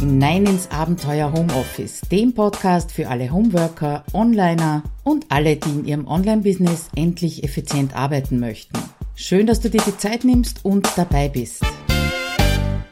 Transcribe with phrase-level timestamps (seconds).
[0.00, 6.06] hinein ins Abenteuer Homeoffice, dem Podcast für alle Homeworker, Onliner und alle, die in ihrem
[6.06, 8.78] Online-Business endlich effizient arbeiten möchten.
[9.14, 11.62] Schön, dass du dir die Zeit nimmst und dabei bist.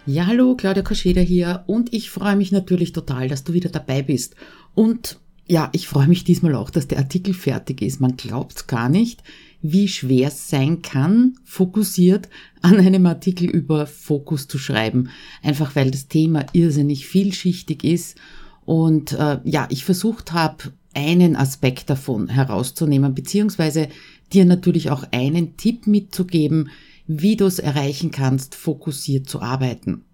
[0.05, 4.03] Ja, hallo, Claudia Koscheder hier und ich freue mich natürlich total, dass du wieder dabei
[4.03, 4.37] bist.
[4.75, 8.03] Und ja, ich freue mich diesmal auch, dass der Artikel fertig ist.
[8.03, 9.23] Man glaubt gar nicht,
[9.61, 12.29] wie schwer es sein kann, fokussiert
[12.63, 15.11] an einem Artikel über Fokus zu schreiben.
[15.43, 18.17] Einfach weil das Thema irrsinnig vielschichtig ist
[18.65, 23.89] und äh, ja, ich versucht habe, einen Aspekt davon herauszunehmen, beziehungsweise
[24.33, 26.71] dir natürlich auch einen Tipp mitzugeben,
[27.07, 30.05] wie du es erreichen kannst, fokussiert zu arbeiten.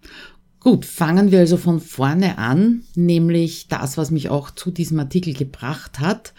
[0.59, 5.33] Gut, fangen wir also von vorne an, nämlich das, was mich auch zu diesem Artikel
[5.33, 6.33] gebracht hat.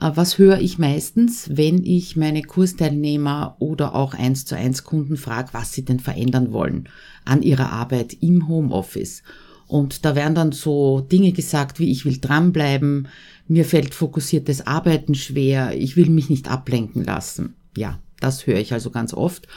[0.00, 5.16] Äh, was höre ich meistens, wenn ich meine Kursteilnehmer oder auch eins zu eins Kunden
[5.16, 6.88] frage, was sie denn verändern wollen
[7.24, 9.22] an ihrer Arbeit im Homeoffice?
[9.68, 13.08] Und da werden dann so Dinge gesagt, wie ich will dranbleiben,
[13.48, 17.54] mir fällt fokussiertes Arbeiten schwer, ich will mich nicht ablenken lassen.
[17.76, 19.48] Ja, das höre ich also ganz oft.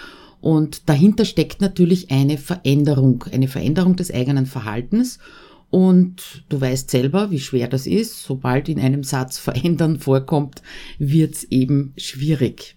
[0.41, 5.19] Und dahinter steckt natürlich eine Veränderung, eine Veränderung des eigenen Verhaltens.
[5.69, 8.23] Und du weißt selber, wie schwer das ist.
[8.23, 10.61] Sobald in einem Satz verändern vorkommt,
[10.97, 12.75] wird's eben schwierig.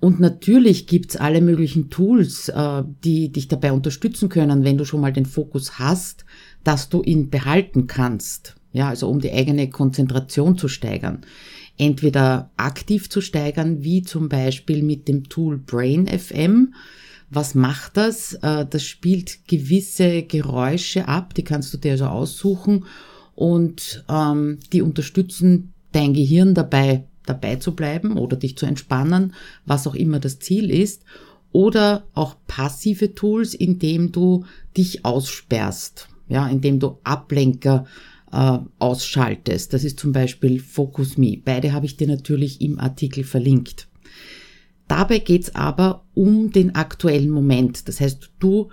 [0.00, 5.00] Und natürlich gibt's alle möglichen Tools, äh, die dich dabei unterstützen können, wenn du schon
[5.00, 6.24] mal den Fokus hast,
[6.62, 8.54] dass du ihn behalten kannst.
[8.72, 11.22] Ja, also um die eigene Konzentration zu steigern.
[11.78, 16.74] Entweder aktiv zu steigern, wie zum Beispiel mit dem Tool Brain FM.
[17.30, 18.34] Was macht das?
[18.34, 22.86] Äh, das spielt gewisse Geräusche ab, die kannst du dir also aussuchen
[23.34, 29.34] und ähm, die unterstützen dein Gehirn dabei, dabei zu bleiben oder dich zu entspannen,
[29.66, 31.04] was auch immer das Ziel ist.
[31.50, 34.44] Oder auch passive Tools, indem du
[34.76, 37.86] dich aussperrst, ja, indem du Ablenker
[38.32, 39.72] äh, ausschaltest.
[39.72, 41.40] Das ist zum Beispiel Focus Me.
[41.42, 43.87] Beide habe ich dir natürlich im Artikel verlinkt.
[44.88, 47.88] Dabei geht's aber um den aktuellen Moment.
[47.88, 48.70] Das heißt, du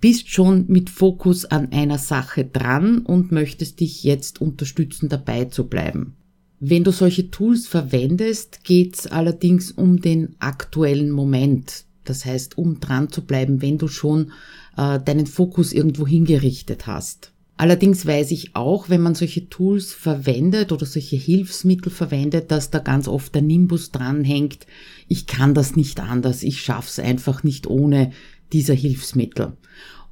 [0.00, 5.68] bist schon mit Fokus an einer Sache dran und möchtest dich jetzt unterstützen, dabei zu
[5.68, 6.16] bleiben.
[6.60, 11.84] Wenn du solche Tools verwendest, geht's allerdings um den aktuellen Moment.
[12.04, 14.32] Das heißt, um dran zu bleiben, wenn du schon
[14.76, 17.33] äh, deinen Fokus irgendwo hingerichtet hast.
[17.56, 22.80] Allerdings weiß ich auch, wenn man solche Tools verwendet oder solche Hilfsmittel verwendet, dass da
[22.80, 24.66] ganz oft der Nimbus dranhängt.
[25.06, 28.10] Ich kann das nicht anders, ich schaff's einfach nicht ohne
[28.52, 29.56] dieser Hilfsmittel.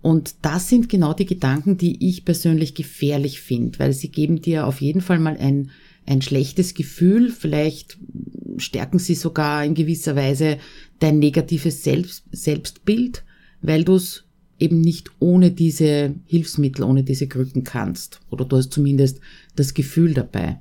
[0.03, 4.67] Und das sind genau die Gedanken, die ich persönlich gefährlich finde, weil sie geben dir
[4.67, 5.71] auf jeden Fall mal ein,
[6.07, 7.99] ein schlechtes Gefühl, vielleicht
[8.57, 10.59] stärken sie sogar in gewisser Weise
[10.99, 13.25] dein negatives Selbst, Selbstbild,
[13.63, 14.25] weil du es
[14.63, 18.21] eben nicht ohne diese Hilfsmittel, ohne diese Krücken kannst.
[18.31, 19.21] Oder du hast zumindest
[19.57, 20.59] das Gefühl dabei.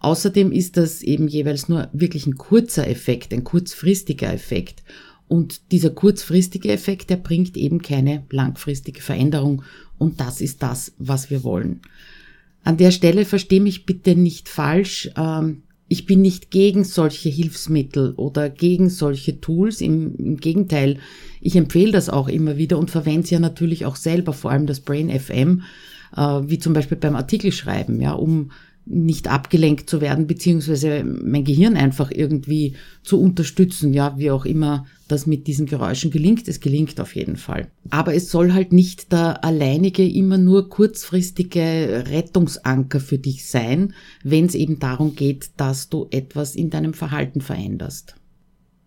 [0.00, 4.82] Außerdem ist das eben jeweils nur wirklich ein kurzer Effekt, ein kurzfristiger Effekt.
[5.28, 9.62] Und dieser kurzfristige Effekt, der bringt eben keine langfristige Veränderung.
[9.98, 11.80] Und das ist das, was wir wollen.
[12.64, 15.10] An der Stelle verstehe mich bitte nicht falsch.
[15.16, 15.62] Ähm,
[15.94, 19.80] ich bin nicht gegen solche Hilfsmittel oder gegen solche Tools.
[19.80, 20.98] Im, Im, Gegenteil,
[21.40, 24.66] ich empfehle das auch immer wieder und verwende es ja natürlich auch selber, vor allem
[24.66, 25.62] das Brain FM,
[26.16, 28.50] äh, wie zum Beispiel beim Artikel schreiben, ja, um
[28.86, 34.86] nicht abgelenkt zu werden, beziehungsweise mein Gehirn einfach irgendwie zu unterstützen, ja, wie auch immer
[35.08, 36.48] das mit diesen Geräuschen gelingt.
[36.48, 37.68] Es gelingt auf jeden Fall.
[37.90, 44.46] Aber es soll halt nicht der alleinige, immer nur kurzfristige Rettungsanker für dich sein, wenn
[44.46, 48.16] es eben darum geht, dass du etwas in deinem Verhalten veränderst.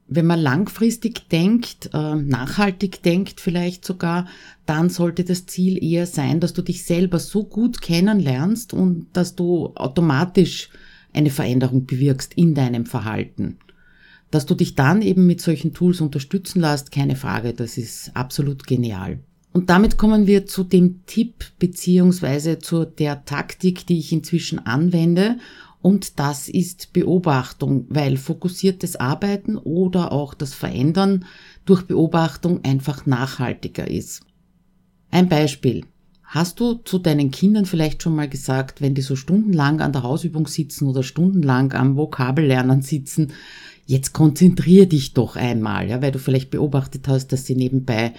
[0.10, 4.28] Wenn man langfristig denkt, äh, nachhaltig denkt vielleicht sogar,
[4.66, 9.36] dann sollte das Ziel eher sein, dass du dich selber so gut kennenlernst und dass
[9.36, 10.70] du automatisch
[11.14, 13.58] eine Veränderung bewirkst in deinem Verhalten.
[14.32, 18.66] Dass du dich dann eben mit solchen Tools unterstützen lässt, keine Frage, das ist absolut
[18.66, 19.20] genial.
[19.54, 25.40] Und damit kommen wir zu dem Tipp beziehungsweise zu der Taktik, die ich inzwischen anwende
[25.82, 31.26] und das ist Beobachtung, weil fokussiertes Arbeiten oder auch das Verändern
[31.66, 34.22] durch Beobachtung einfach nachhaltiger ist.
[35.12, 35.86] Ein Beispiel.
[36.24, 40.04] Hast du zu deinen Kindern vielleicht schon mal gesagt, wenn die so stundenlang an der
[40.04, 43.32] Hausübung sitzen oder stundenlang am Vokabellernen sitzen,
[43.86, 48.14] jetzt konzentrier dich doch einmal, ja, weil du vielleicht beobachtet hast, dass sie nebenbei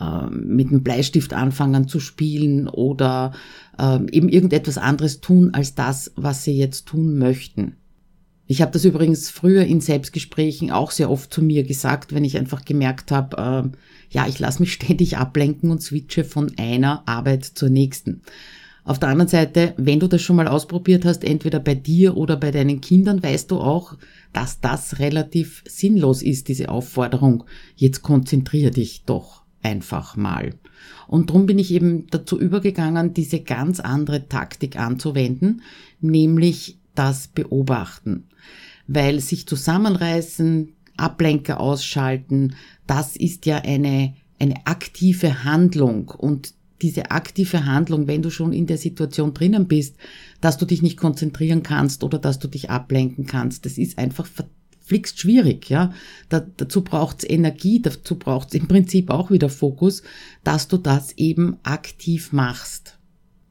[0.00, 3.32] äh, mit einem Bleistift anfangen zu spielen oder
[3.78, 7.76] äh, eben irgendetwas anderes tun als das, was sie jetzt tun möchten.
[8.48, 12.38] Ich habe das übrigens früher in Selbstgesprächen auch sehr oft zu mir gesagt, wenn ich
[12.38, 13.76] einfach gemerkt habe, äh,
[14.14, 18.22] ja, ich lasse mich ständig ablenken und switche von einer Arbeit zur nächsten.
[18.84, 22.36] Auf der anderen Seite, wenn du das schon mal ausprobiert hast, entweder bei dir oder
[22.36, 23.96] bei deinen Kindern, weißt du auch,
[24.32, 27.42] dass das relativ sinnlos ist, diese Aufforderung.
[27.74, 30.54] Jetzt konzentrier dich doch einfach mal.
[31.08, 35.62] Und darum bin ich eben dazu übergegangen, diese ganz andere Taktik anzuwenden,
[36.00, 38.28] nämlich das Beobachten.
[38.86, 42.54] Weil sich zusammenreißen, Ablenker ausschalten,
[42.86, 48.66] das ist ja eine, eine aktive Handlung und diese aktive Handlung, wenn du schon in
[48.66, 49.96] der Situation drinnen bist,
[50.40, 54.26] dass du dich nicht konzentrieren kannst oder dass du dich ablenken kannst, das ist einfach
[54.86, 55.92] verflixt schwierig, ja.
[56.28, 60.02] Da, dazu braucht's Energie, dazu braucht's im Prinzip auch wieder Fokus,
[60.44, 62.92] dass du das eben aktiv machst.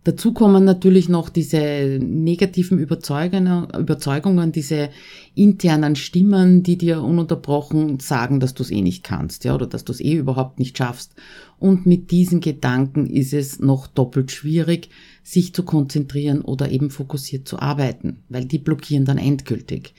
[0.06, 4.90] Dazu kommen natürlich noch diese negativen Überzeugungen, diese
[5.34, 9.84] internen Stimmen, die dir ununterbrochen sagen, dass du es eh nicht kannst, ja, oder dass
[9.84, 11.16] du es eh überhaupt nicht schaffst.
[11.58, 14.90] Und mit diesen Gedanken ist es noch doppelt schwierig,
[15.24, 19.96] sich zu konzentrieren oder eben fokussiert zu arbeiten, weil die blockieren dann endgültig.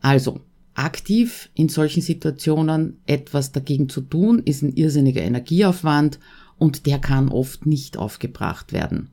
[0.00, 0.40] Also,
[0.74, 6.18] aktiv in solchen Situationen etwas dagegen zu tun, ist ein irrsinniger Energieaufwand
[6.58, 9.10] und der kann oft nicht aufgebracht werden.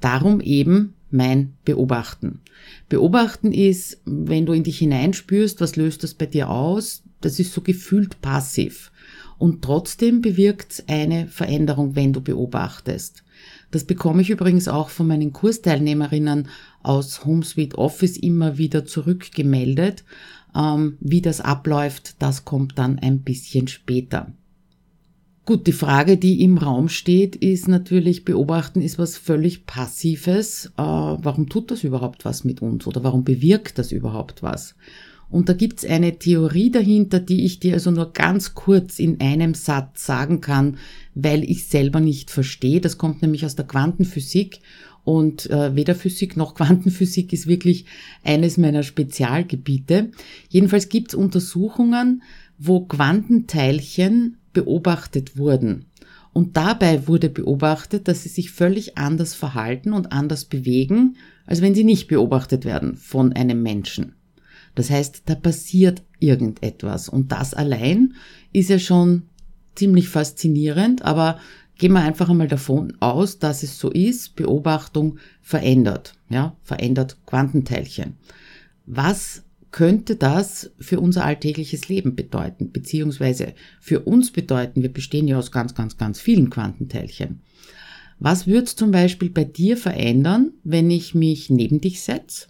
[0.00, 2.40] Darum eben mein Beobachten.
[2.88, 7.52] Beobachten ist, wenn du in dich hineinspürst, was löst das bei dir aus, das ist
[7.52, 8.92] so gefühlt passiv.
[9.38, 13.24] Und trotzdem bewirkt es eine Veränderung, wenn du beobachtest.
[13.70, 16.48] Das bekomme ich übrigens auch von meinen Kursteilnehmerinnen
[16.82, 20.04] aus HomeSuite Office immer wieder zurückgemeldet.
[20.54, 24.32] Ähm, wie das abläuft, das kommt dann ein bisschen später.
[25.46, 30.66] Gut, die Frage, die im Raum steht, ist natürlich, beobachten ist was völlig Passives.
[30.76, 34.76] Äh, warum tut das überhaupt was mit uns oder warum bewirkt das überhaupt was?
[35.30, 39.54] Und da gibt's eine Theorie dahinter, die ich dir also nur ganz kurz in einem
[39.54, 40.76] Satz sagen kann,
[41.14, 42.80] weil ich selber nicht verstehe.
[42.80, 44.60] Das kommt nämlich aus der Quantenphysik
[45.04, 47.86] und äh, weder Physik noch Quantenphysik ist wirklich
[48.22, 50.10] eines meiner Spezialgebiete.
[50.48, 52.22] Jedenfalls gibt's Untersuchungen,
[52.58, 55.86] wo Quantenteilchen beobachtet wurden.
[56.32, 61.74] Und dabei wurde beobachtet, dass sie sich völlig anders verhalten und anders bewegen, als wenn
[61.74, 64.14] sie nicht beobachtet werden von einem Menschen.
[64.76, 67.08] Das heißt, da passiert irgendetwas.
[67.08, 68.14] Und das allein
[68.52, 69.22] ist ja schon
[69.74, 71.40] ziemlich faszinierend, aber
[71.80, 78.18] gehen wir einfach einmal davon aus, dass es so ist, Beobachtung verändert, ja, verändert Quantenteilchen.
[78.84, 85.38] Was könnte das für unser alltägliches Leben bedeuten, beziehungsweise für uns bedeuten, wir bestehen ja
[85.38, 87.40] aus ganz, ganz, ganz vielen Quantenteilchen.
[88.18, 92.48] Was würde zum Beispiel bei dir verändern, wenn ich mich neben dich setze,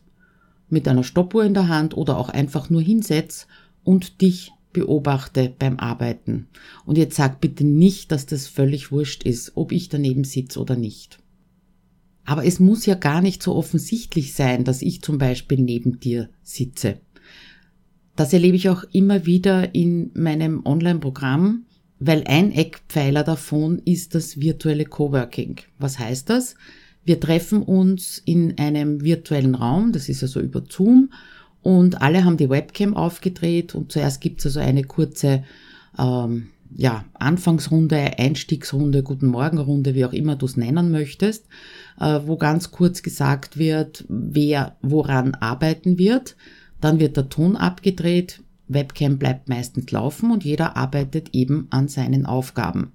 [0.68, 3.46] mit einer Stoppuhr in der Hand oder auch einfach nur hinsetze
[3.84, 6.48] und dich beobachte beim Arbeiten?
[6.84, 10.76] Und jetzt sag bitte nicht, dass das völlig wurscht ist, ob ich daneben sitze oder
[10.76, 11.18] nicht.
[12.24, 16.28] Aber es muss ja gar nicht so offensichtlich sein, dass ich zum Beispiel neben dir
[16.42, 17.00] sitze.
[18.16, 21.64] Das erlebe ich auch immer wieder in meinem Online-Programm,
[21.98, 25.56] weil ein Eckpfeiler davon ist das virtuelle Coworking.
[25.78, 26.54] Was heißt das?
[27.04, 31.12] Wir treffen uns in einem virtuellen Raum, das ist also über Zoom,
[31.62, 35.44] und alle haben die Webcam aufgedreht und zuerst gibt es also eine kurze
[35.98, 41.46] ähm, ja, Anfangsrunde, Einstiegsrunde, Guten Morgenrunde, wie auch immer du es nennen möchtest,
[41.98, 46.36] äh, wo ganz kurz gesagt wird, wer woran arbeiten wird.
[46.80, 52.24] Dann wird der Ton abgedreht, Webcam bleibt meistens laufen und jeder arbeitet eben an seinen
[52.24, 52.92] Aufgaben.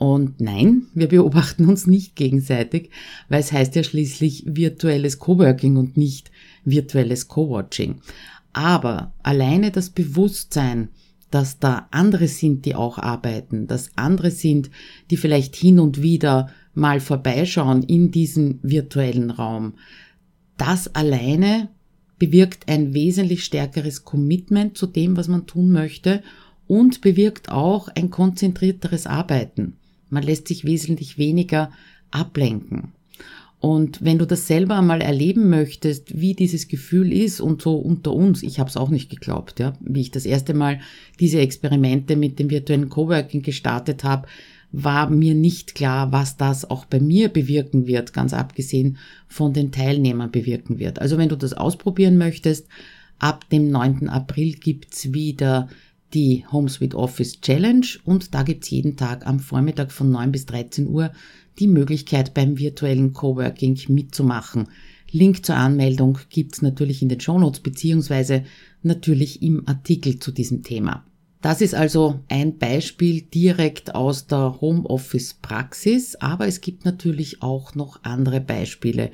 [0.00, 2.88] Und nein, wir beobachten uns nicht gegenseitig,
[3.28, 6.30] weil es heißt ja schließlich virtuelles Coworking und nicht
[6.64, 7.96] virtuelles Coworking.
[8.54, 10.88] Aber alleine das Bewusstsein,
[11.30, 14.70] dass da andere sind, die auch arbeiten, dass andere sind,
[15.10, 19.74] die vielleicht hin und wieder mal vorbeischauen in diesen virtuellen Raum,
[20.56, 21.68] das alleine
[22.18, 26.22] bewirkt ein wesentlich stärkeres Commitment zu dem, was man tun möchte
[26.66, 29.76] und bewirkt auch ein konzentrierteres Arbeiten.
[30.10, 31.70] Man lässt sich wesentlich weniger
[32.10, 32.92] ablenken.
[33.60, 38.14] Und wenn du das selber einmal erleben möchtest, wie dieses Gefühl ist und so unter
[38.14, 40.80] uns, ich habe es auch nicht geglaubt, ja, wie ich das erste Mal
[41.20, 44.26] diese Experimente mit dem virtuellen Coworking gestartet habe,
[44.72, 48.96] war mir nicht klar, was das auch bei mir bewirken wird, ganz abgesehen
[49.28, 51.00] von den Teilnehmern bewirken wird.
[51.00, 52.66] Also wenn du das ausprobieren möchtest,
[53.18, 54.08] ab dem 9.
[54.08, 55.68] April gibt's wieder
[56.14, 60.86] die HomeSuite Office Challenge und da gibt's jeden Tag am Vormittag von 9 bis 13
[60.86, 61.12] Uhr
[61.58, 64.68] die Möglichkeit beim virtuellen Coworking mitzumachen.
[65.10, 68.44] Link zur Anmeldung gibt's natürlich in den Shownotes beziehungsweise
[68.82, 71.04] natürlich im Artikel zu diesem Thema.
[71.42, 78.04] Das ist also ein Beispiel direkt aus der Homeoffice-Praxis, aber es gibt natürlich auch noch
[78.04, 79.10] andere Beispiele,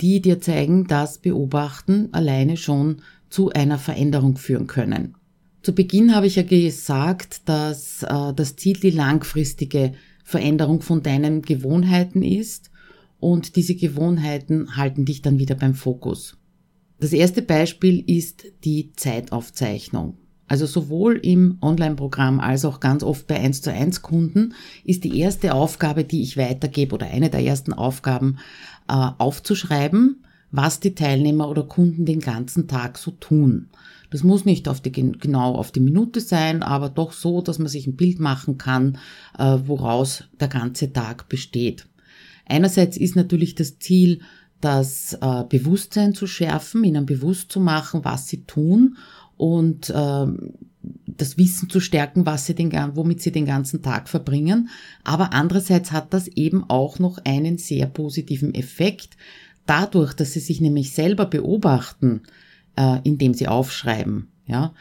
[0.00, 5.14] die dir zeigen, dass Beobachten alleine schon zu einer Veränderung führen können.
[5.62, 9.92] Zu Beginn habe ich ja gesagt, dass äh, das Ziel die langfristige
[10.24, 12.70] Veränderung von deinen Gewohnheiten ist
[13.20, 16.36] und diese Gewohnheiten halten dich dann wieder beim Fokus.
[16.98, 20.18] Das erste Beispiel ist die Zeitaufzeichnung.
[20.48, 24.54] Also sowohl im Online-Programm als auch ganz oft bei 1 zu 1 Kunden
[24.84, 28.38] ist die erste Aufgabe, die ich weitergebe oder eine der ersten Aufgaben
[28.88, 33.68] äh, aufzuschreiben, was die Teilnehmer oder Kunden den ganzen Tag so tun.
[34.12, 37.68] Das muss nicht auf die, genau auf die Minute sein, aber doch so, dass man
[37.68, 38.98] sich ein Bild machen kann,
[39.38, 41.86] äh, woraus der ganze Tag besteht.
[42.44, 44.20] Einerseits ist natürlich das Ziel,
[44.60, 48.98] das äh, Bewusstsein zu schärfen, ihnen bewusst zu machen, was sie tun
[49.38, 50.26] und äh,
[51.06, 54.68] das Wissen zu stärken, was sie den, womit sie den ganzen Tag verbringen.
[55.04, 59.16] Aber andererseits hat das eben auch noch einen sehr positiven Effekt.
[59.64, 62.22] Dadurch, dass sie sich nämlich selber beobachten,
[62.82, 64.74] äh, indem sie aufschreiben, ja,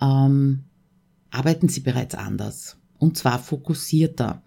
[0.00, 0.60] ähm,
[1.30, 2.78] arbeiten sie bereits anders.
[2.98, 4.42] Und zwar fokussierter,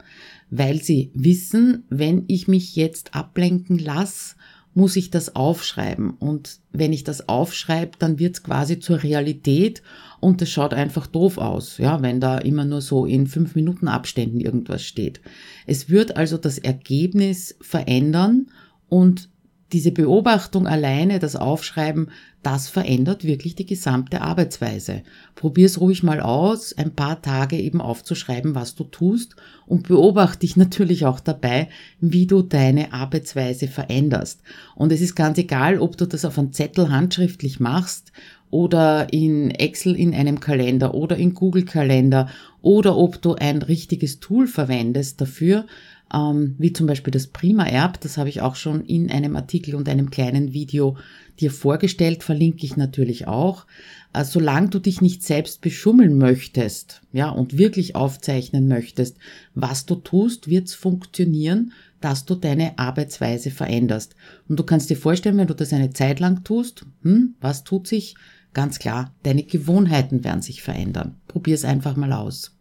[0.50, 4.36] weil sie wissen, wenn ich mich jetzt ablenken lasse,
[4.74, 6.12] muss ich das aufschreiben.
[6.12, 9.82] Und wenn ich das aufschreibe, dann wird es quasi zur Realität
[10.22, 13.90] und das schaut einfach doof aus, ja, wenn da immer nur so in fünf Minuten
[13.90, 15.20] Abständen irgendwas steht.
[15.66, 18.48] Es wird also das Ergebnis verändern
[18.88, 19.30] und
[19.74, 22.10] diese Beobachtung alleine, das Aufschreiben,
[22.44, 25.04] das verändert wirklich die gesamte Arbeitsweise.
[25.36, 29.36] Probier's ruhig mal aus, ein paar Tage eben aufzuschreiben, was du tust
[29.68, 34.42] und beobachte dich natürlich auch dabei, wie du deine Arbeitsweise veränderst.
[34.76, 38.12] Und es ist ganz egal, ob du das auf einem Zettel handschriftlich machst
[38.50, 42.28] oder in Excel in einem Kalender oder in Google Kalender
[42.62, 45.66] oder ob du ein richtiges Tool verwendest dafür,
[46.14, 49.76] ähm, wie zum Beispiel das Prima Erb, das habe ich auch schon in einem Artikel
[49.76, 50.98] und einem kleinen Video
[51.40, 53.66] dir vorgestellt, verlinke ich natürlich auch.
[54.14, 59.18] Äh, solange du dich nicht selbst beschummeln möchtest, ja, und wirklich aufzeichnen möchtest,
[59.54, 64.16] was du tust, wird es funktionieren, dass du deine Arbeitsweise veränderst.
[64.50, 67.88] Und du kannst dir vorstellen, wenn du das eine Zeit lang tust, hm, was tut
[67.88, 68.16] sich?
[68.54, 71.16] Ganz klar, deine Gewohnheiten werden sich verändern.
[71.28, 72.58] Probier es einfach mal aus.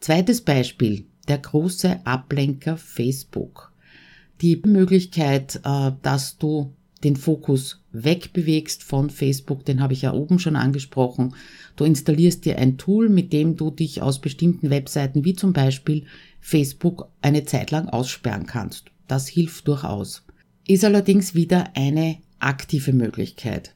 [0.00, 3.72] Zweites Beispiel, der große Ablenker Facebook.
[4.40, 6.72] Die Möglichkeit, äh, dass du
[7.04, 11.34] den Fokus wegbewegst von Facebook, den habe ich ja oben schon angesprochen.
[11.76, 16.06] Du installierst dir ein Tool, mit dem du dich aus bestimmten Webseiten wie zum Beispiel
[16.40, 18.90] Facebook eine Zeit lang aussperren kannst.
[19.06, 20.24] Das hilft durchaus.
[20.66, 23.74] Ist allerdings wieder eine aktive Möglichkeit.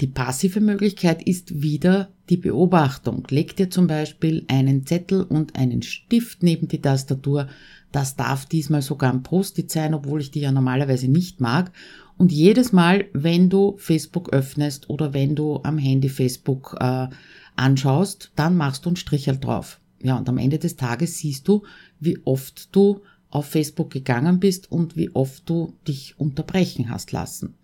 [0.00, 3.26] Die passive Möglichkeit ist wieder die Beobachtung.
[3.30, 7.48] Leg dir zum Beispiel einen Zettel und einen Stift neben die Tastatur.
[7.92, 11.72] Das darf diesmal sogar ein Post-it sein, obwohl ich die ja normalerweise nicht mag.
[12.18, 17.08] Und jedes Mal, wenn du Facebook öffnest oder wenn du am Handy Facebook äh,
[17.56, 19.80] anschaust, dann machst du einen Strichel drauf.
[20.02, 21.62] Ja, und am Ende des Tages siehst du,
[22.00, 23.00] wie oft du
[23.30, 27.54] auf Facebook gegangen bist und wie oft du dich unterbrechen hast lassen.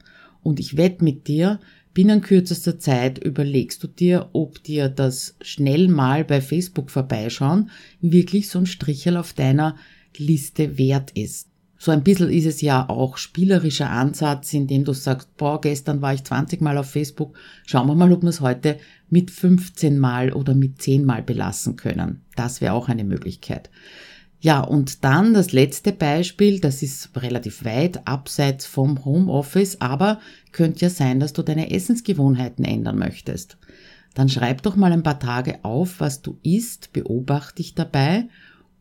[0.43, 1.61] Und ich wette mit dir,
[1.94, 7.70] binnen kürzester Zeit überlegst du dir, ob dir das schnell mal bei Facebook vorbeischauen
[8.00, 9.76] wirklich so ein Strichel auf deiner
[10.16, 11.49] Liste wert ist.
[11.78, 16.14] So ein bisschen ist es ja auch spielerischer Ansatz, indem du sagst, boah, gestern war
[16.14, 18.78] ich 20 Mal auf Facebook, schauen wir mal, ob wir es heute
[19.11, 22.22] mit 15 Mal oder mit 10 Mal belassen können.
[22.37, 23.68] Das wäre auch eine Möglichkeit.
[24.42, 30.18] Ja, und dann das letzte Beispiel, das ist relativ weit abseits vom Homeoffice, aber
[30.50, 33.56] könnte ja sein, dass du deine Essensgewohnheiten ändern möchtest.
[34.14, 38.25] Dann schreib doch mal ein paar Tage auf, was du isst, beobachte dich dabei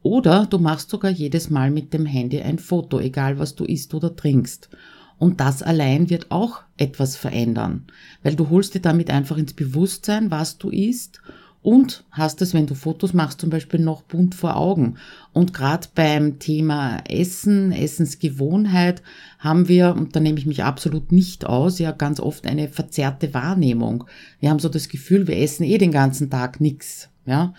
[0.02, 3.94] oder du machst sogar jedes Mal mit dem Handy ein Foto, egal was du isst
[3.94, 4.72] oder trinkst.
[5.20, 7.86] Und das allein wird auch etwas verändern,
[8.24, 11.22] weil du holst dir damit einfach ins Bewusstsein, was du isst
[11.64, 14.96] und hast es, wenn du Fotos machst, zum Beispiel noch bunt vor Augen.
[15.32, 19.04] Und gerade beim Thema Essen, Essensgewohnheit
[19.38, 23.34] haben wir, und da nehme ich mich absolut nicht aus, ja ganz oft eine verzerrte
[23.36, 24.06] Wahrnehmung.
[24.40, 27.10] Wir haben so das Gefühl, wir essen eh den ganzen Tag nichts.
[27.28, 27.54] Ja?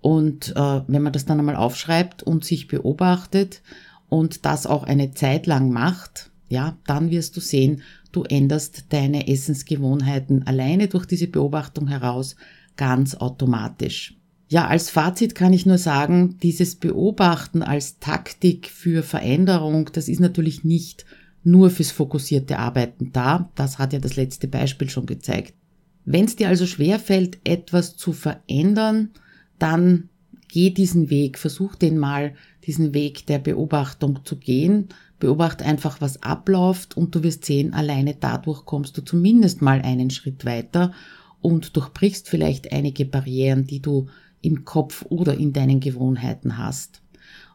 [0.00, 3.62] Und äh, wenn man das dann einmal aufschreibt und sich beobachtet
[4.08, 9.28] und das auch eine Zeit lang macht, ja, dann wirst du sehen, du änderst deine
[9.28, 12.36] Essensgewohnheiten alleine durch diese Beobachtung heraus
[12.76, 14.16] ganz automatisch.
[14.48, 20.18] Ja, als Fazit kann ich nur sagen, dieses Beobachten als Taktik für Veränderung, das ist
[20.18, 21.04] natürlich nicht
[21.44, 23.50] nur fürs fokussierte Arbeiten da.
[23.54, 25.54] Das hat ja das letzte Beispiel schon gezeigt.
[26.04, 29.10] Wenn es dir also schwerfällt, etwas zu verändern,
[29.58, 30.08] dann
[30.48, 32.34] geh diesen Weg, versuch den mal,
[32.66, 34.88] diesen Weg der Beobachtung zu gehen.
[35.20, 40.10] Beobacht einfach, was abläuft und du wirst sehen, alleine dadurch kommst du zumindest mal einen
[40.10, 40.92] Schritt weiter
[41.42, 44.08] und durchbrichst vielleicht einige Barrieren, die du
[44.42, 47.02] im Kopf oder in deinen Gewohnheiten hast.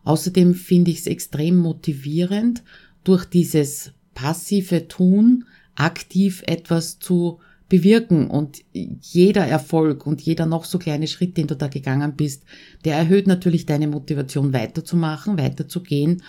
[0.04, 2.64] Außerdem finde ich es extrem motivierend,
[3.04, 10.78] durch dieses passive Tun aktiv etwas zu bewirken und jeder Erfolg und jeder noch so
[10.78, 12.44] kleine Schritt, den du da gegangen bist,
[12.84, 16.22] der erhöht natürlich deine Motivation weiterzumachen, weiterzugehen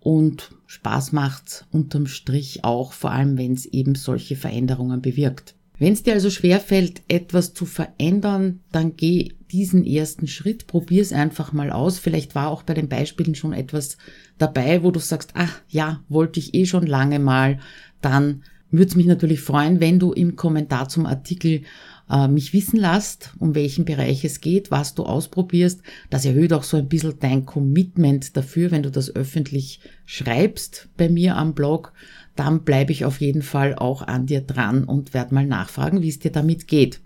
[0.00, 5.54] und Spaß macht's unterm Strich auch, vor allem wenn es eben solche Veränderungen bewirkt.
[5.82, 11.12] Wenn es dir also schwerfällt, etwas zu verändern, dann geh diesen ersten Schritt, probier es
[11.12, 11.98] einfach mal aus.
[11.98, 13.96] Vielleicht war auch bei den Beispielen schon etwas
[14.38, 17.58] dabei, wo du sagst, ach ja, wollte ich eh schon lange mal,
[18.00, 21.62] dann würde es mich natürlich freuen, wenn du im Kommentar zum Artikel
[22.10, 25.82] äh, mich wissen lässt, um welchen Bereich es geht, was du ausprobierst.
[26.10, 31.08] Das erhöht auch so ein bisschen dein Commitment dafür, wenn du das öffentlich schreibst bei
[31.08, 31.92] mir am Blog,
[32.36, 36.08] dann bleibe ich auf jeden Fall auch an dir dran und werde mal nachfragen, wie
[36.08, 37.00] es dir damit geht.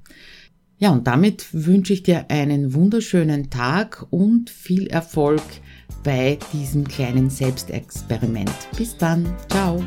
[0.79, 5.43] Ja, und damit wünsche ich dir einen wunderschönen Tag und viel Erfolg
[6.05, 8.53] bei diesem kleinen Selbstexperiment.
[8.77, 9.83] Bis dann, ciao.